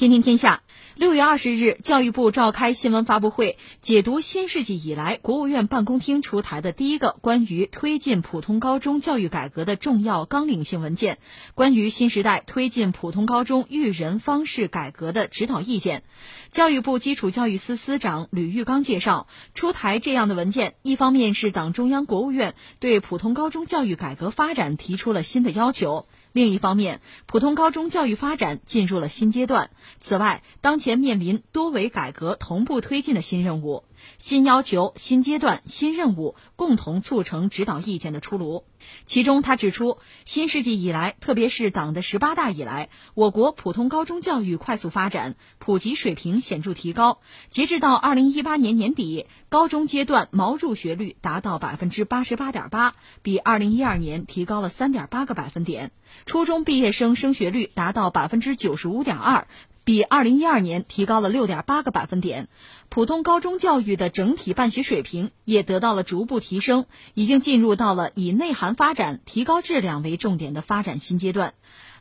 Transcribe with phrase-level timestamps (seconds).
[0.00, 0.62] 天天天下，
[0.96, 11.18] 六月二十日，教育部召开新闻发布会，解读新世纪以来国务院办公厅出台的第一个关于推进普通高中教育改革的重要纲领性文件——
[11.54, 16.02] 关于新时代推进普通高中育人方式改革的指导意见。
[16.48, 26.06] 教育部基础教育司司长吕玉刚介绍，出台这样的文件，一方面是党中央、国务院对普通高中教育改革发展提出了新的要求。
[26.32, 29.70] 另一方面，普通高中教育发展进入了新阶段。
[30.00, 33.84] 此外，当前面临多维改革同步推进的新任务。
[34.18, 38.64] 新要求、新阶段、新任务，共同促成指导意见的出炉。
[39.04, 47.20] 其中，他指出，新世纪以来，特别是党的十八大以来，我国普通高中教育快速发展，普及水平显著提高。
[47.48, 55.88] 截至到二零一八年年底，高中阶段毛入学率达到百分之八十八点八，比二零一二年提高了三点八个百分点；
[56.26, 59.46] 初中毕业生升学率达到百分之九十五点二。
[59.90, 62.46] 比二零一二年提高了六点八个百分点，
[62.90, 71.54] 普通高中教育的整体办学水平也得到了逐步提升，已经进入到了以内涵发展、提高质量为重点的发展新阶段。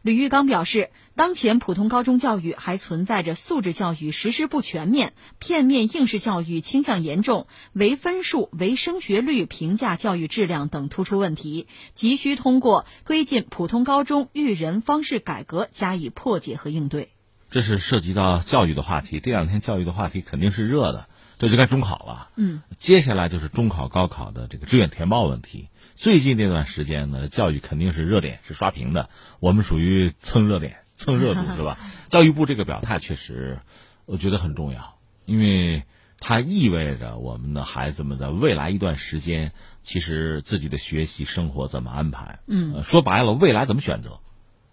[0.03, 17.09] 吕玉刚表示，当前普通高中教育还存在着素质教育实施不全面、片面应试教育倾向严重、唯分数、唯升学率评价教育质量等突出问题，急需通过推进普通高中育人方式改革加以破解和应对。
[17.50, 21.08] 这是涉及到教育的话题，这两天教育的话题肯定是热的，
[21.39, 22.30] 这就该中考了。
[22.36, 25.70] 嗯，接下来就是中考、高考的这个志愿填报问题。
[25.95, 29.09] 最近这段时间呢，教育肯定是热点，是刷屏的。
[29.39, 31.77] 我们属于蹭热点、蹭热度， 是吧？
[32.08, 33.59] 教育部这个表态确实，
[34.05, 35.83] 我觉得很重要，因为
[36.20, 42.39] 它意味着我们的孩子们在未来一段时间，其实自己的学习生活怎么安排？
[42.45, 44.20] 嗯，说白了，未来怎么选择，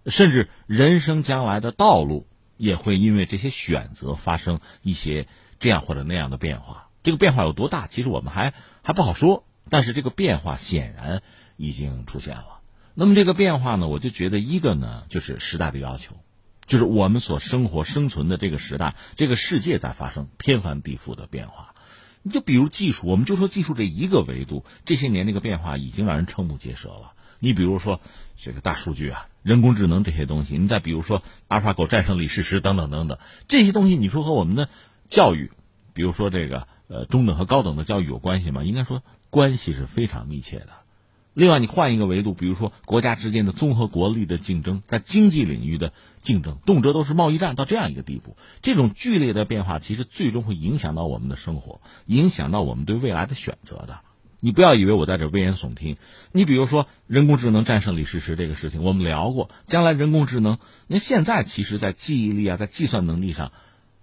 [0.07, 2.27] 甚至人生将来的道路。
[2.57, 5.27] 也会因为这些选择发生一些
[5.59, 6.89] 这样或者那样的变化。
[7.03, 9.45] 这个变化有多大，其实我们还还不好说。
[9.69, 11.23] 但是这个变化显然
[11.57, 12.61] 已经出现了。
[12.95, 16.15] 那么这个变化呢，我就觉得一个呢，就是时代的要求，
[16.67, 21.75] 就是我们所生活生存的这个时代，这个世界在发生天翻地覆的变化。
[22.23, 27.15] 你就比如技术，我们就说技术这一个维度，这些年这个变化已经让人瞠目结舌了。
[27.39, 28.01] 你比如说
[28.37, 29.29] 这个大数据啊。
[29.43, 34.69] 人工智能这些东西，你再比如说阿尔法狗战胜李世石等等等等，这些东西你说和我们的
[35.09, 35.53] 教育，
[35.95, 38.65] 比如说这个呃中等和高等的教育有关系吗？
[38.65, 40.71] 应该说关系是非常密切的。
[41.33, 54.01] 另外，你换一个维度，比如说国家之间的综合国力的竞争，在经济领域的竞争，动辄都是贸易战到这样一个地步，这种剧烈的变化，其实最终会影响到我们的生活，影响到我们对未来的选择的。
[54.47, 55.97] 你不要以为我在这危言耸听。
[56.31, 59.51] 你比如说，人工智能战胜李世石这个事情，我们聊过。
[59.65, 63.51] 将来人工智能，那现在其实，在记忆力啊，在计算能力上，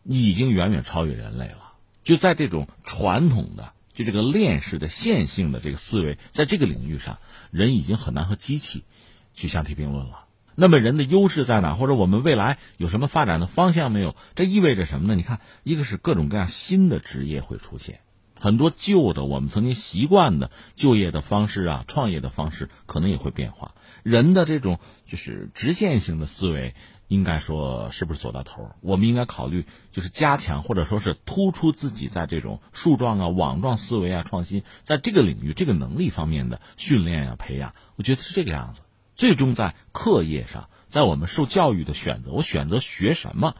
[0.03, 1.75] 已经远远超越人类了。
[2.03, 8.83] 就在这种传统的，就这个链式的线性的这个思维，在这个领域上，人已经很难和机器
[9.33, 10.25] 去相提并论了。
[10.55, 11.75] 那么人的优势在哪？
[11.75, 14.13] 或者我们未来有什么发展的方向没有？
[14.35, 15.15] 这意味着什么呢？
[15.15, 18.01] 你看，一个是各种各样新的职业会出现。
[18.43, 23.73] 很多旧的我们曾经习惯的就业的方式啊，创业的方式可能也会变化。
[24.03, 26.75] 人的这种就是直线性的思维，
[27.07, 28.71] 应该说是不是走到头？
[28.81, 38.81] 我们应该考虑就是加强或者说是突出自己在这种树状啊、网状思维啊、创新，在这个领域这个能力方面的训练啊、培养，我觉得是这个样子。
[39.15, 43.55] 最终在课业上，在我们受教育的选择，我选择学什么？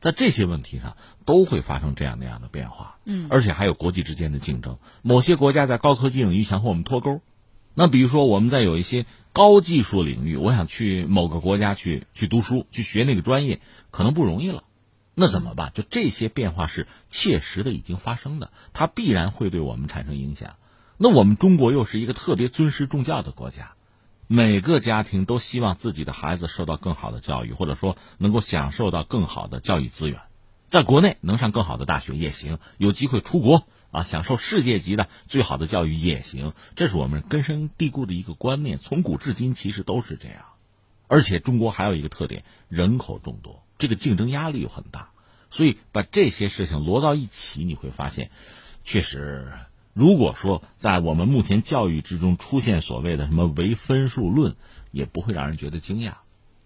[0.00, 4.78] 在这些问题上都会发生这样那样的变化，嗯，而且还有国际之间的竞争。
[5.02, 7.22] 某些国家在高科技领域想和我们脱钩，
[7.74, 14.62] 那比如说我们在有一些高技术领域，我想去某个国家去去读书去学那个专业，可能不容易了。
[15.14, 15.72] 那怎么办？
[15.74, 20.56] 就这些变化是切实的已经发生的，它必然会对我们产生影响。
[20.98, 23.75] 那我们中国又是一个特别尊师重教的国家。
[24.28, 30.20] 每个家庭都希望自己的孩子受到更好的教育，或者说能够享受到更好的教育资源，
[30.66, 36.54] 在国内能上更好的大学也行，有机会出国啊，享受世界级的最好的教育也行。
[36.74, 40.44] 这是我们根深蒂固的一个观念，从古至今其实都是这样。
[41.06, 45.10] 而且中国还有一个特点，人口众多，这个竞争压力又很大，
[45.50, 48.32] 所以把这些事情摞到一起，你会发现，
[48.82, 49.52] 确实。
[49.96, 54.54] 如果说在我们目前教育之中出现所谓的什么唯分数论，
[54.92, 56.16] 也不会让人觉得惊讶，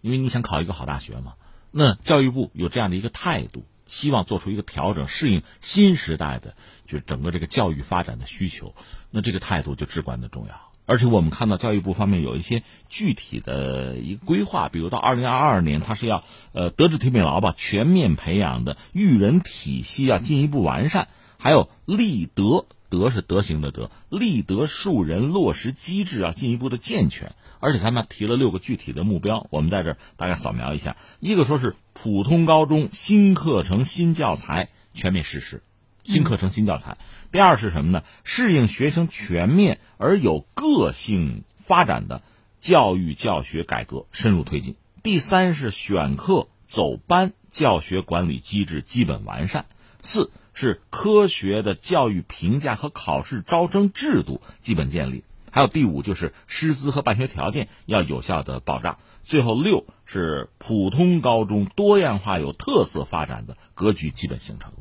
[0.00, 1.34] 因为你想考一个好大学嘛。
[1.70, 6.56] 那教育部有这样的一个态度，希望做出一个调整，适应新时代的，
[6.88, 8.74] 就是整个这个教育发展的需求，
[9.12, 10.72] 那这个态度就至关的重要。
[10.86, 21.06] 而且我们看到教育部方面有一些具体的一个规划，比如到二零二二年，它是要呃德智体美劳吧全面培养的育人体系要进一步完善，
[21.38, 27.32] 还有立德德是德行的德，立德树人落实机制要进一步的健全。
[27.60, 30.96] 而且他们提了六个具体的目标，我们在这儿大概扫描一下。
[31.20, 35.62] 一个说是普通高中新课程新教材全面实施。
[36.02, 36.96] 新课程、新教材。
[37.30, 38.02] 第二是什么呢？
[38.24, 42.22] 适应学生全面而有个性发展的
[42.58, 44.76] 教育教学改革深入推进。
[45.02, 49.66] 第三是选课走班教学管理机制基本完善。
[50.02, 55.24] 四是科学的教育评价和考试招生制度基本建立。
[55.52, 58.98] 还有第五就是师资和办学条件要有效的保障。
[59.22, 64.72] 最后六是普通高中多样化有特色发展的格局基本形成。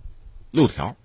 [0.51, 0.95] 六条。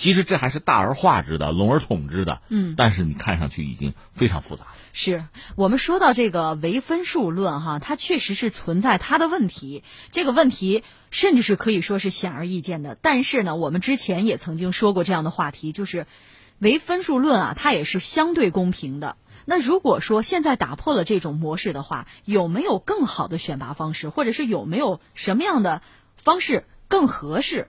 [0.00, 4.64] 其实这还是大而化之的、笼而统之的，嗯，但是你看上去已经非常复杂。
[4.94, 5.26] 是
[5.56, 12.96] 我们说到这个唯分数论哈，它确实是存在它的问题，这个问题甚至是可以说是显而易见的。
[12.98, 16.06] 但是呢，我们之前也曾经说过这样的话题，就是
[16.60, 19.18] 唯分数论啊，它也是相对公平的。
[19.44, 25.82] 那如果说现在打破了这种模式的话，有没有更好的选拔方式，或者是有没有什么样的
[26.16, 27.68] 方式更合适？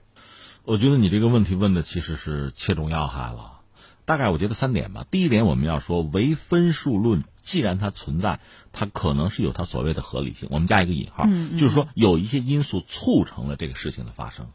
[0.64, 3.62] 我觉得你这个问题问的其实是切中要害了，
[4.04, 5.04] 大概我觉得三点吧。
[5.10, 8.38] 第一点，我们要说唯分数论，既然它存在，
[8.72, 10.48] 它可能是有它所谓的合理性。
[10.52, 11.26] 我们加一个引号，
[11.58, 14.46] 就是说有一些因素促成了这个事情的发生。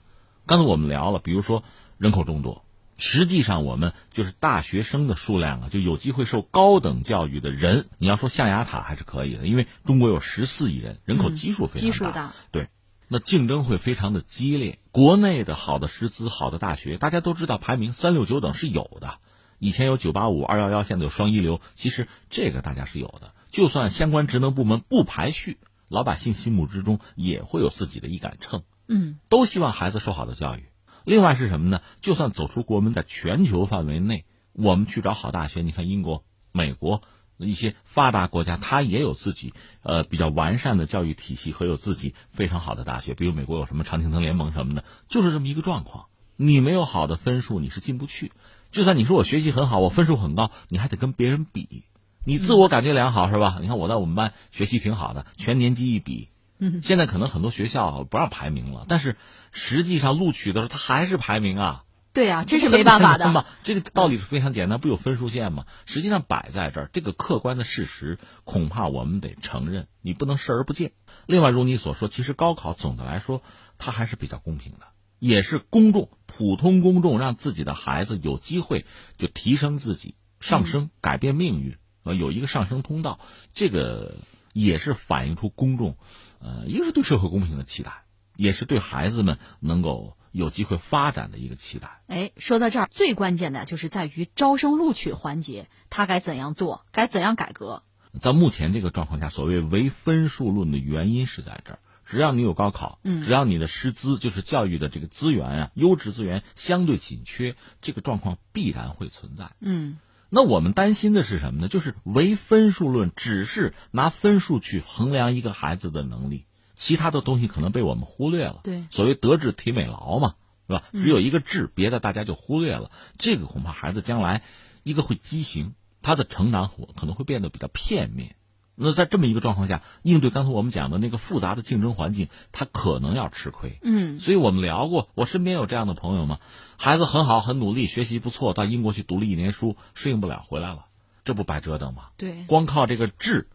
[0.45, 1.63] 刚才我们聊了，比如说
[1.97, 2.63] 人口众多，
[2.95, 12.69] 实际上我们就是大学生的数量啊，就有机会受高等教育的人，你要说象牙塔还是可以的，因为中国有十四亿人，人口基数非常大，对。
[13.07, 14.79] 那竞争会非常的激烈。
[14.91, 19.19] 国内的好的师资、好的大学，大家都知道排名三六九等是有的。
[19.59, 21.61] 以前有九八五、二幺幺，现在有双一流。
[21.75, 23.33] 其实这个大家是有的。
[23.49, 25.57] 就算相关职能部门不排序，
[25.87, 28.63] 老百姓心目之中也会有自己的一杆秤。
[28.87, 30.65] 嗯，都希望孩子受好的教育。
[31.05, 31.81] 另外是什么呢？
[32.01, 37.01] 就算走出国门，在全球范围内，我们去找好大学，你看英国、美国。
[37.37, 39.53] 一些发达国家，它也有自己
[39.83, 46.07] 呃比较完善的教育体系和有自己非常好的大学，比如美国有什么常青藤联盟什么的，就是这么一个状况。
[46.35, 48.31] 你没有好的分数，你是进不去。
[48.69, 51.85] 就算你说我学习很好，我分数很高，你还得跟别人比。
[52.25, 53.57] 你自我感觉良好是吧？
[53.61, 56.29] 你看我在我们班学习挺好的，全年级一比。
[56.59, 59.15] 嗯，现在可能很多学校不让排名了，但是
[59.51, 61.83] 实际上录取的时候他还是排名啊。
[62.17, 63.45] 对啊， 这是没办法的。
[63.63, 65.67] 这个道理是非常简单，不有分数线吗？
[65.85, 70.93] 实际上摆在这儿，这个客观的事实，恐怕我们得承认，你不能视而不见。
[71.27, 73.43] 另外，如你所说，其实高考总的来说，
[73.77, 74.87] 它还是比较公平的，
[75.19, 78.87] 也是公众、普通公众让自己的孩子有机会
[79.19, 83.19] 就提升自己、上升、改变命运，呃，有一个上升通道。
[83.53, 84.15] 这个
[84.53, 85.97] 也是反映出公众，
[86.39, 88.05] 呃，一个是对社会公平的期待，
[88.35, 90.16] 也是对孩子们能够。
[90.37, 92.01] 有机会发展的一个期待。
[92.07, 97.83] 哎，说到这儿，最关键的就是在于招生录取环节，他该怎样做，该怎样改革？
[98.21, 101.79] 在目前这个状况下，所谓唯分数论的原因是在这儿。
[102.05, 109.51] 只要你有高考，嗯，只要你的师资就是教育的这个资源啊，优质资源相对紧缺，这个状况必然会存在。
[109.59, 109.97] 嗯，
[110.29, 111.67] 那我们担心的是什么呢？
[111.67, 116.45] 就是唯分数论只是拿分数去衡量一个孩子的能力。
[116.77, 118.61] 其他的东西可能被我们忽略了。
[118.63, 120.35] 对，所谓德智体美劳嘛，
[120.67, 120.83] 是吧？
[120.93, 122.91] 只有一个智，别的大家就忽略了。
[123.17, 124.43] 这个恐怕孩子将来
[124.83, 125.73] 一个会畸形，
[126.03, 128.35] 他的成长可能会变得比较片面。
[128.79, 133.79] 那在这么一个状况下，应对刚才我们讲的那个复杂的竞争环境，他可能要吃亏。
[133.81, 136.37] 嗯，所以我们聊过，我身边有这样的朋友嘛，
[136.77, 140.85] 孩子很好，很努力，学习不错，到英国去读了一年书，适应不了，回来了，
[141.25, 142.09] 这不白折腾吗？
[142.17, 143.47] 对，光靠这个智。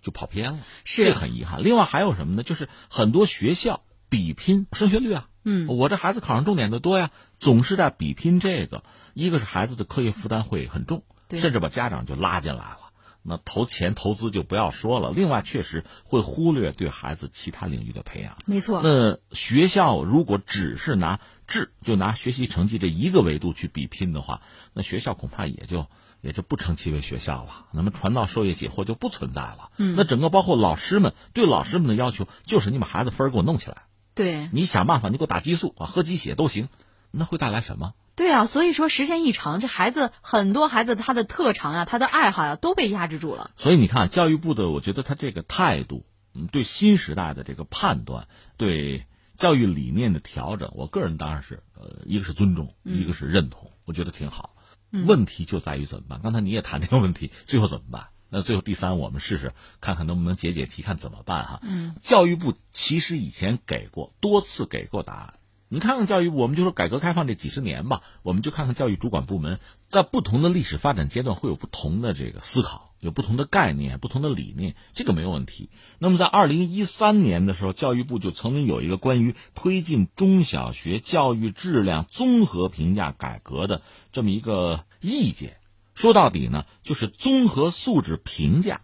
[0.00, 1.62] 就跑偏了，是这很遗憾。
[1.62, 2.42] 另外还有什么呢？
[2.42, 8.82] 就是很多学校比拼升学率啊，嗯，我这孩子考上重点的多呀，总是在比拼这个。
[9.14, 12.78] 一个是孩子的课业负担会很重，甚至把家长就拉进来了。
[13.22, 15.12] 那投钱投资就不要说了。
[15.14, 18.38] 另外，确实会忽略对孩子其他领域的培养。
[18.46, 18.80] 没错。
[18.82, 24.40] 那学校如果只是拿质，就拿学习成绩这一个维度去比拼的话，
[24.72, 25.88] 那学校恐怕也就。
[26.20, 29.70] 也就不称其为学校了，那么传道授业解惑就不存在了。
[29.76, 33.84] 嗯，那整个包括老师们对老师们的要求，就是你把孩子分儿给我弄起来。
[34.14, 36.68] 对，你想办法，你给我打激素啊，喝鸡血都行。
[37.10, 37.94] 那会带来什么？
[38.16, 43.50] 对啊，所以说时间一长，这孩子很多孩子他的特长啊，他的爱好呀，都被压制住了。
[43.56, 49.06] 所以你看，教育部的，我觉得他这个态度，嗯，对新时代的这个判断，对
[49.38, 54.54] 教育理念的调整，我个人当然是呃，一个是尊重，一个是认同，我觉得挺好。
[54.90, 56.20] 问题就在于怎么办？
[56.22, 58.08] 刚才你也谈这个问题， 最后怎么办？
[58.30, 61.60] 那最后第三，我们试试看看能不能解解题，看怎么办哈。
[61.62, 65.34] 嗯，教育部其实以前给过多次给过答案。
[65.70, 75.70] 你看看教育部，我们就说改革开放这几十年吧，我们就看看教育主管部门在不同的历史发展阶段会有不同的这个思考，有不同的概念、不同的理念，这个没有问题。
[75.98, 85.56] 那么在二零一三年的时候，教育部就曾经有一个关于推进中小学教育质量综合评价改革的这么一个意见。
[85.94, 88.82] 说到底呢，就是综合素质评价。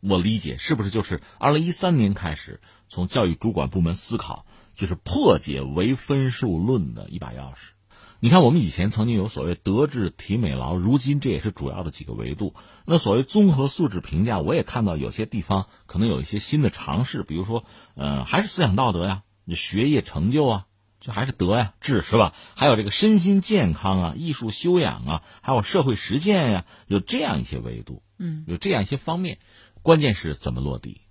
[0.00, 4.46] 我理解是不是就是二零一三年开始，从教育主管部门思考。
[4.76, 7.73] 就是破解唯分数论的一把钥匙。
[8.24, 12.54] 你看，我们以前曾经有所谓德智体美劳，如今这也是主要的几个维度。
[12.86, 17.64] 那所谓综合素质评价，我也看到有些地方可能有一些新的尝试，比如说，
[17.94, 20.66] 呃，还是思想道德呀，你学业成就啊，
[21.02, 22.32] 这还是德呀，智是吧？
[22.56, 29.36] 还有这个身心健康啊，艺术修养啊，还有社会实践呀，有这样一些维度，嗯，有这样一些方面，
[29.82, 31.02] 关键是怎么落地。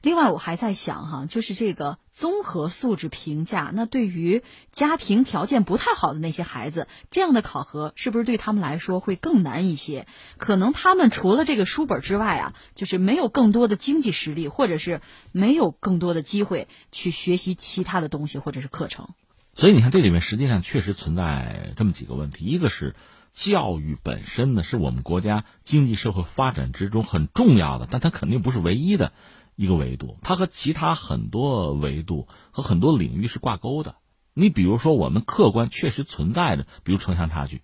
[0.00, 10.06] 另外，我还在想哈，就是这个综合素质评价，那对于家庭条件不太好的那些孩子，这样的考核是不是对他们来说会更难一些？
[10.38, 15.00] 可能他们除了这个书本之外啊，就是没有更多的经济实力，或者是
[15.30, 19.08] 没有更多的机会去学习其他的东西或者是课程。
[19.54, 22.94] 所以你看，这里面实际上确实存在这么几个问题：一个是
[23.34, 29.12] 教育本身呢，是我们国家经济社会发展之中很重要的，但它肯定不是唯一的。
[29.56, 33.96] 一个维度，它和其他很多维度和很多领域是挂钩的。
[34.34, 37.62] 你比如说，我们客观确实存在的，比如城乡差距，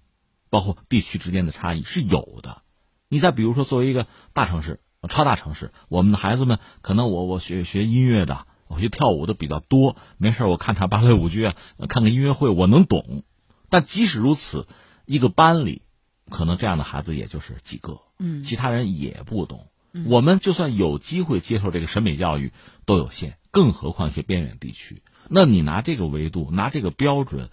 [0.51, 2.63] 包括地区之间的差异是有的。
[3.09, 11.55] 你再比如说，作为一个大城市、超大城市，我们的孩子们可能我我学学音乐的，我学跳舞的比较多，没事我看场芭蕾舞剧啊，
[11.89, 13.25] 看个音乐会，我能懂。
[13.71, 14.67] 但即使如此，
[15.07, 15.83] 一个班里
[16.29, 19.69] 可能这样的孩子也就是几个，嗯，其他人也不懂。
[20.07, 22.53] 我们就算有机会接受这个审美教育，
[22.85, 25.03] 都有限，更何况一些边远地区。
[25.29, 27.51] 那你拿这个维度，拿这个标准，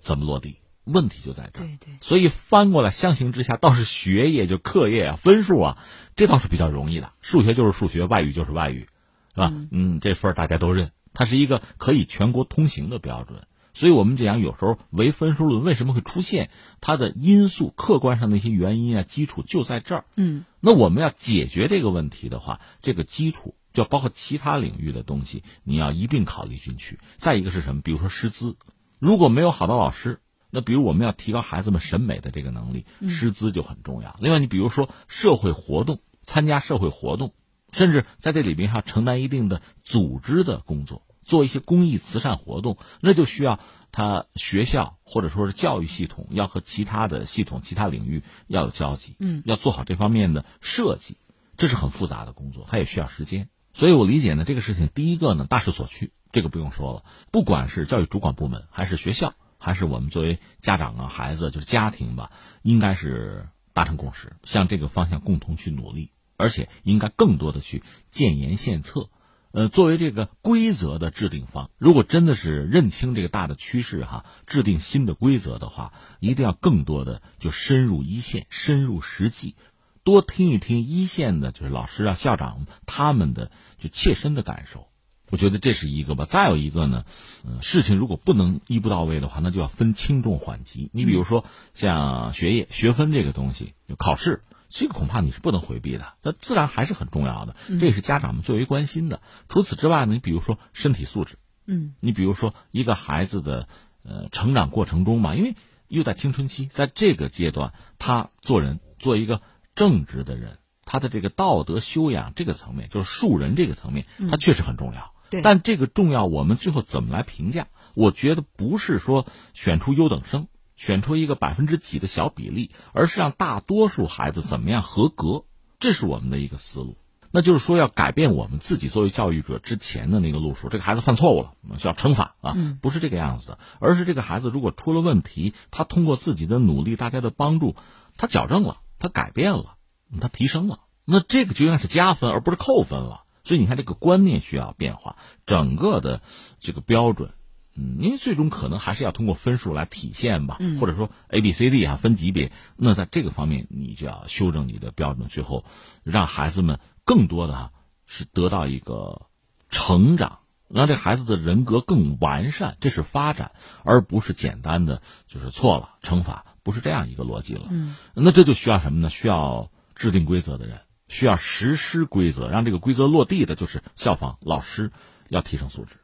[0.00, 0.58] 怎么落地？
[0.84, 1.66] 问题就在这儿。
[1.66, 1.98] 对对。
[2.00, 5.78] 所以翻过来，相形之下，倒是学业就课业啊，分数啊，
[6.16, 7.12] 这倒是比较容易的。
[7.20, 8.88] 数学就是数学，外语就是外语，
[9.34, 9.52] 是吧？
[9.70, 13.42] 嗯，这分大家都认，它是一个可以全国通行的标准。
[13.78, 16.50] 所以我们讲，有时候唯分数论为什么会出现？
[16.80, 20.04] 它的因素、客观上的一些原因啊，基础就在这儿。
[20.16, 26.98] 嗯，那我们要解决这个问题的话，这个基础就包括其他领域的东西，你要一并考虑进去。
[27.18, 27.80] 再一个是什么？
[27.80, 28.56] 比如说师资，
[28.98, 30.18] 如果没有好的老师，
[30.50, 34.16] 那比如我们要提高孩子们审美的这个能力，师资就很重要。
[34.18, 37.32] 另外，你比如说社会活动，参加社会活动，
[37.70, 41.02] 甚至在这里边要承担一定的组织的工作。
[41.28, 43.60] 做一些公益慈善活动，那就需要
[43.92, 51.18] 他学校或者说是教育系统要和其他的系统、其他领域要有交集，嗯，要做好这方面的设计，
[51.58, 53.50] 这是很复杂的工作，它也需要时间。
[53.74, 57.04] 所以我理解呢，这个事情第一个呢，大势所趋，这个不用说了。
[57.30, 62.32] 不管是教育主管部门，还是学校，还是我们作为家长啊、孩子，就是家庭吧，
[62.62, 69.10] 应该是达成共识，向这个方向共同去努力，而且应该更多的去建言献策。
[69.58, 79.56] 呃，作为这个规则的制定方，如果真的是认清这个大的趋势哈，制定新的规则的话，一定要更多的就深入一线，深入实际，
[80.04, 83.50] 多听一听一线的，就是老师啊、校长他们的
[83.80, 84.86] 就切身的感受。
[85.28, 86.24] 我觉得这是一个吧。
[86.24, 87.04] 再有一个呢，
[87.44, 90.88] 嗯，事情如果不能一步到位的话，那就要分轻重缓急。
[90.92, 94.44] 你比如说像学业、学分这个东西，就考试。
[94.68, 99.22] 这个恐怕你是不能回避的，那自然还是很重要的，这也是家长们最为关心的。
[99.48, 103.68] 除此之外呢，你比如说身体素质，嗯，你比如说一个孩子的
[104.02, 105.54] 呃成长过程中嘛，因为
[105.88, 109.40] 又在青春期，在这个阶段，他做人做一个
[109.74, 115.14] 正直的人，他的这个道德修养这个层面，就是树人这个层面，他确实很重要。
[115.30, 117.68] 对，但这个重要，我们最后怎么来评价？
[117.94, 120.46] 我觉得不是说选出优等生。
[120.78, 125.44] 选出一个百分之几的小比例，而是让大多数孩子怎么样合格，
[125.80, 126.96] 这是我们的一个思路。
[127.30, 130.70] 那就是说，要改变我们自己作为教育者之前的那个路数。
[130.70, 137.76] 这个孩子犯错误了，需要惩罚啊，不是这个样子的，而是这个孩子如果出了问题，他通过自己的努力，大家的帮助，
[138.16, 139.76] 他矫正了，他改变了，
[140.20, 143.24] 他提升了，那这个就应该是加分，而不是扣分了。
[143.44, 146.22] 所以你看，这个观念需要变化，整个的
[146.58, 147.32] 这个标准。
[147.78, 152.50] 嗯，因为最终可能还是要通过分数来体现吧，或者说 A、B、C、D 啊分级别。
[152.76, 155.64] 那在这个方面，你就要修正你的标准，最后
[156.02, 157.70] 让孩子们更多的
[158.04, 159.26] 是得到一个
[159.70, 163.52] 成长，让这孩子的人格更完善，这是发展，
[163.84, 167.66] 而不是简单的就是错了惩罚，不是这样一个逻辑了。
[167.70, 169.08] 嗯，那这就需要什么呢？
[169.08, 174.90] 需要制定规则的人，需要实施规则，让这个规则落地的，就是校方老师
[175.28, 175.96] 要提升素质。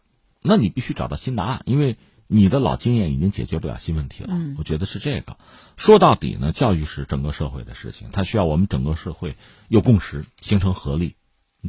[0.47, 1.97] 那你必须找到新答案，因为
[2.27, 4.29] 你的老经验已经解决不了新问题了。
[4.31, 5.39] 嗯，我觉得是这个。
[5.79, 11.17] 说到底呢，教育是整个社会的事情，它需要我们整个社会有共识，形成合力。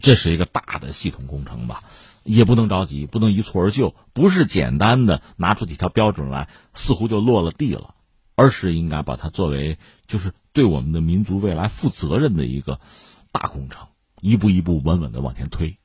[0.02, 1.86] 这是一个大的系统工程吧，
[2.24, 7.96] 也不能着急，不能一蹴而就，不是简单的拿出几条标准来，似乎就落了地了，
[8.36, 12.82] 而是应该把它作为就是对我们的民族未来负责任的一个
[13.32, 13.88] 大工程，
[14.20, 15.78] 一步一步稳稳的往前推。